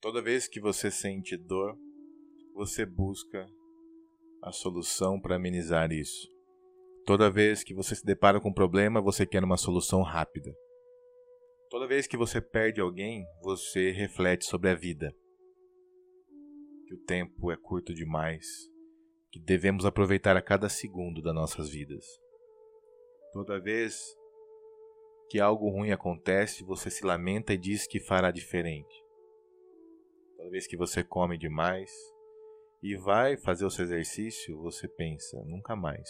Toda 0.00 0.22
vez 0.22 0.46
que 0.46 0.60
você 0.60 0.92
sente 0.92 1.36
dor, 1.36 1.76
você 2.54 2.86
busca 2.86 3.50
a 4.40 4.52
solução 4.52 5.20
para 5.20 5.34
amenizar 5.34 5.90
isso. 5.90 6.28
Toda 7.04 7.28
vez 7.28 7.64
que 7.64 7.74
você 7.74 7.96
se 7.96 8.06
depara 8.06 8.40
com 8.40 8.50
um 8.50 8.54
problema, 8.54 9.00
você 9.00 9.26
quer 9.26 9.42
uma 9.42 9.56
solução 9.56 10.02
rápida. 10.02 10.54
Toda 11.68 11.88
vez 11.88 12.06
que 12.06 12.16
você 12.16 12.40
perde 12.40 12.80
alguém, 12.80 13.26
você 13.42 13.90
reflete 13.90 14.44
sobre 14.44 14.70
a 14.70 14.74
vida. 14.74 15.12
Que 16.86 16.94
o 16.94 17.04
tempo 17.04 17.50
é 17.50 17.56
curto 17.56 17.92
demais, 17.92 18.46
que 19.32 19.40
devemos 19.40 19.84
aproveitar 19.84 20.36
a 20.36 20.42
cada 20.42 20.68
segundo 20.68 21.20
das 21.20 21.34
nossas 21.34 21.70
vidas. 21.70 22.04
Toda 23.32 23.60
vez 23.60 24.14
que 25.28 25.40
algo 25.40 25.68
ruim 25.68 25.90
acontece, 25.90 26.62
você 26.62 26.88
se 26.88 27.04
lamenta 27.04 27.52
e 27.52 27.58
diz 27.58 27.84
que 27.84 27.98
fará 27.98 28.30
diferente. 28.30 29.07
Toda 30.48 30.54
vez 30.54 30.66
que 30.66 30.78
você 30.78 31.04
come 31.04 31.36
demais 31.36 31.90
e 32.82 32.96
vai 32.96 33.36
fazer 33.36 33.66
o 33.66 33.70
seu 33.70 33.84
exercício, 33.84 34.58
você 34.62 34.88
pensa, 34.88 35.36
nunca 35.44 35.76
mais. 35.76 36.08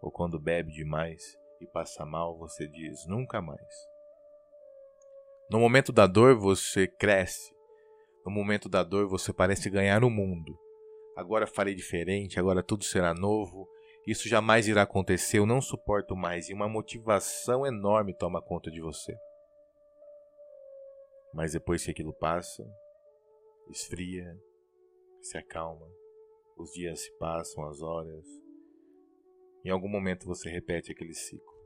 Ou 0.00 0.08
quando 0.08 0.38
bebe 0.38 0.70
demais 0.70 1.36
e 1.60 1.66
passa 1.66 2.06
mal, 2.06 2.38
você 2.38 2.68
diz, 2.68 3.04
nunca 3.08 3.42
mais. 3.42 3.88
No 5.50 5.58
momento 5.58 5.90
da 5.90 6.06
dor, 6.06 6.36
você 6.36 6.86
cresce. 6.86 7.52
No 8.24 8.30
momento 8.30 8.68
da 8.68 8.84
dor, 8.84 9.08
você 9.08 9.32
parece 9.32 9.68
ganhar 9.68 10.04
o 10.04 10.10
mundo. 10.10 10.56
Agora 11.16 11.44
farei 11.44 11.74
diferente, 11.74 12.38
agora 12.38 12.62
tudo 12.62 12.84
será 12.84 13.12
novo. 13.14 13.68
Isso 14.06 14.28
jamais 14.28 14.68
irá 14.68 14.82
acontecer, 14.82 15.38
eu 15.40 15.46
não 15.46 15.60
suporto 15.60 16.14
mais. 16.14 16.48
E 16.48 16.54
uma 16.54 16.68
motivação 16.68 17.66
enorme 17.66 18.14
toma 18.14 18.40
conta 18.40 18.70
de 18.70 18.80
você. 18.80 19.12
Mas 21.34 21.50
depois 21.50 21.84
que 21.84 21.90
aquilo 21.90 22.12
passa, 22.12 22.64
esfria, 23.68 24.40
se 25.20 25.36
acalma, 25.36 25.86
os 26.56 26.70
dias 26.72 27.00
se 27.00 27.12
passam, 27.18 27.64
as 27.68 27.80
horas. 27.82 28.24
Em 29.64 29.70
algum 29.70 29.88
momento 29.88 30.26
você 30.26 30.48
repete 30.48 30.92
aquele 30.92 31.14
ciclo. 31.14 31.56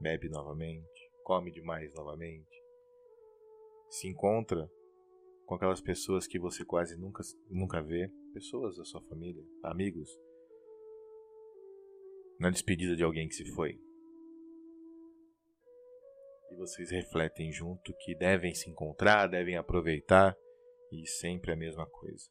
Bebe 0.00 0.28
novamente, 0.28 1.10
come 1.24 1.50
demais 1.50 1.92
novamente. 1.94 2.62
Se 3.90 4.06
encontra 4.06 4.70
com 5.46 5.54
aquelas 5.54 5.80
pessoas 5.80 6.26
que 6.26 6.38
você 6.38 6.64
quase 6.64 6.96
nunca, 6.96 7.22
nunca 7.48 7.82
vê, 7.82 8.12
pessoas 8.34 8.76
da 8.76 8.84
sua 8.84 9.00
família, 9.08 9.42
amigos, 9.62 10.10
na 12.38 12.50
despedida 12.50 12.94
de 12.94 13.02
alguém 13.02 13.26
que 13.26 13.34
se 13.34 13.50
foi. 13.52 13.80
E 16.50 16.54
vocês 16.56 16.90
refletem 16.90 17.50
junto 17.50 17.94
que 18.00 18.14
devem 18.14 18.54
se 18.54 18.70
encontrar, 18.70 19.26
devem 19.26 19.56
aproveitar 19.56 20.36
e 20.92 21.06
sempre 21.06 21.52
a 21.52 21.56
mesma 21.56 21.86
coisa. 21.86 22.24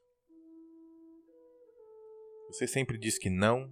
Você 2.48 2.68
sempre 2.68 2.98
diz 2.98 3.18
que 3.18 3.30
não, 3.30 3.72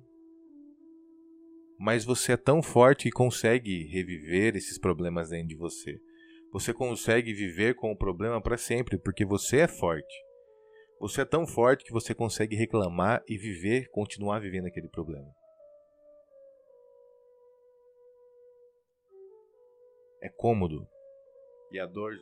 mas 1.80 2.06
você 2.06 2.34
é 2.34 2.38
tão 2.38 2.62
forte 2.62 3.08
e 3.08 3.12
consegue 3.12 3.86
reviver 3.86 4.56
esses 4.56 4.78
problemas 4.78 5.30
dentro 5.30 5.48
de 5.48 5.56
você. 5.56 6.00
Você 6.52 6.74
consegue 6.74 7.34
viver 7.34 7.76
com 7.76 7.92
o 7.92 7.98
problema 7.98 8.42
para 8.42 8.58
sempre 8.58 8.98
porque 8.98 9.26
você 9.26 9.60
é 9.60 9.68
forte. 9.68 10.16
Você 11.00 11.22
é 11.22 11.26
tão 11.26 11.46
forte 11.46 11.84
que 11.84 11.92
você 11.92 12.16
consegue 12.16 12.56
reclamar 12.56 13.24
e 13.28 13.38
viver, 13.38 13.90
continuar 13.92 14.40
vivendo 14.40 14.68
aquele 14.68 14.88
problema. 14.88 15.30
É 20.22 20.30
cômodo. 20.30 20.88
E 21.72 21.80
a 21.80 21.86
dor 21.86 22.14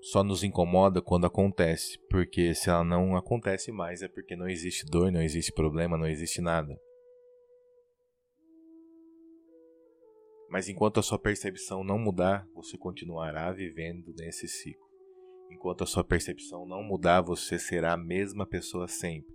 só 0.00 0.22
nos 0.22 0.44
incomoda 0.44 1.02
quando 1.02 1.26
acontece, 1.26 1.98
porque 2.08 2.54
se 2.54 2.70
ela 2.70 2.84
não 2.84 3.16
acontece 3.16 3.72
mais 3.72 4.00
é 4.02 4.08
porque 4.08 4.36
não 4.36 4.48
existe 4.48 4.86
dor, 4.86 5.10
não 5.10 5.22
existe 5.22 5.52
problema, 5.52 5.98
não 5.98 6.06
existe 6.06 6.40
nada. 6.40 6.78
Mas 10.48 10.68
enquanto 10.68 10.98
a 10.98 11.02
sua 11.02 11.18
percepção 11.18 11.84
não 11.84 11.98
mudar, 11.98 12.46
você 12.54 12.78
continuará 12.78 13.52
vivendo 13.52 14.14
nesse 14.16 14.48
ciclo. 14.48 14.88
Enquanto 15.50 15.84
a 15.84 15.86
sua 15.86 16.04
percepção 16.04 16.66
não 16.66 16.82
mudar, 16.82 17.20
você 17.20 17.58
será 17.58 17.92
a 17.92 17.98
mesma 17.98 18.46
pessoa 18.46 18.88
sempre, 18.88 19.34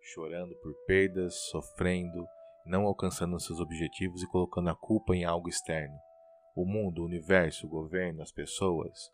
chorando 0.00 0.56
por 0.56 0.74
perdas, 0.86 1.34
sofrendo, 1.50 2.24
não 2.66 2.86
alcançando 2.86 3.38
seus 3.38 3.60
objetivos 3.60 4.22
e 4.22 4.28
colocando 4.28 4.70
a 4.70 4.74
culpa 4.74 5.14
em 5.14 5.24
algo 5.24 5.48
externo. 5.48 5.94
O 6.56 6.64
mundo, 6.64 7.02
o 7.02 7.06
universo, 7.06 7.66
o 7.66 7.70
governo, 7.70 8.22
as 8.22 8.32
pessoas, 8.32 9.10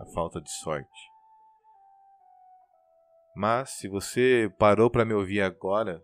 a 0.00 0.06
falta 0.06 0.40
de 0.40 0.50
sorte. 0.50 1.10
Mas 3.36 3.70
se 3.70 3.88
você 3.88 4.52
parou 4.58 4.90
para 4.90 5.04
me 5.04 5.14
ouvir 5.14 5.40
agora, 5.42 6.02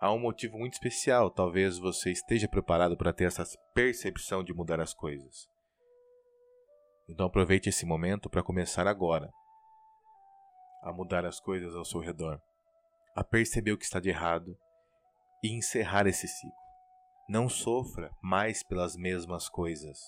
há 0.00 0.12
um 0.12 0.18
motivo 0.18 0.58
muito 0.58 0.74
especial. 0.74 1.30
Talvez 1.30 1.78
você 1.78 2.10
esteja 2.12 2.48
preparado 2.48 2.96
para 2.96 3.12
ter 3.12 3.24
essa 3.24 3.44
percepção 3.74 4.44
de 4.44 4.54
mudar 4.54 4.80
as 4.80 4.94
coisas. 4.94 5.48
Então 7.08 7.26
aproveite 7.26 7.68
esse 7.68 7.84
momento 7.84 8.30
para 8.30 8.42
começar 8.42 8.86
agora 8.86 9.30
a 10.82 10.92
mudar 10.92 11.24
as 11.24 11.38
coisas 11.38 11.76
ao 11.76 11.84
seu 11.84 12.00
redor, 12.00 12.40
a 13.14 13.22
perceber 13.22 13.72
o 13.72 13.78
que 13.78 13.84
está 13.84 14.00
de 14.00 14.08
errado 14.08 14.58
e 15.42 15.52
encerrar 15.52 16.06
esse 16.06 16.26
ciclo. 16.26 16.56
Não 17.28 17.48
sofra 17.48 18.10
mais 18.20 18.64
pelas 18.64 18.96
mesmas 18.96 19.48
coisas. 19.48 19.98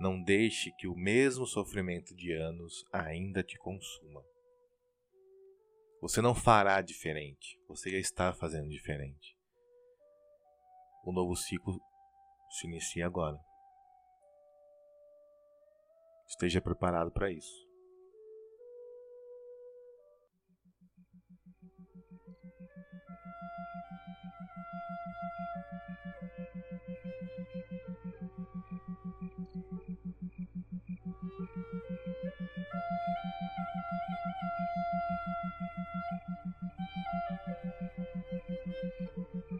Não 0.00 0.20
deixe 0.22 0.72
que 0.72 0.88
o 0.88 0.96
mesmo 0.96 1.46
sofrimento 1.46 2.14
de 2.16 2.32
anos 2.32 2.86
ainda 2.90 3.42
te 3.42 3.58
consuma. 3.58 4.24
Você 6.00 6.22
não 6.22 6.34
fará 6.34 6.80
diferente, 6.80 7.60
você 7.68 7.90
já 7.90 7.98
está 7.98 8.32
fazendo 8.32 8.70
diferente. 8.70 9.36
O 11.04 11.12
novo 11.12 11.36
ciclo 11.36 11.78
se 12.50 12.66
inicia 12.66 13.04
agora. 13.04 13.38
Esteja 16.26 16.62
preparado 16.62 17.10
para 17.10 17.30
isso. 17.30 17.69
Thank 32.12 32.32
you. 39.50 39.59